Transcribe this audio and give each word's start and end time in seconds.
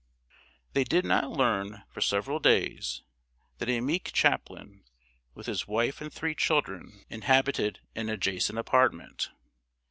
]They 0.73 0.83
did 0.83 1.05
not 1.05 1.29
learn, 1.29 1.83
for 1.93 2.01
several 2.01 2.39
days, 2.39 3.03
that 3.59 3.69
a 3.69 3.81
meek 3.81 4.11
chaplain, 4.13 4.83
with 5.35 5.45
his 5.45 5.67
wife 5.67 6.01
and 6.01 6.11
three 6.11 6.33
children, 6.33 7.05
inhabited 7.11 7.81
an 7.93 8.09
adjacent 8.09 8.57
apartment. 8.57 9.29